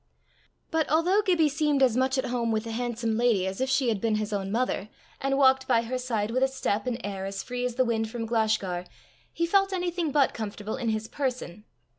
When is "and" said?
5.19-5.37, 6.87-6.99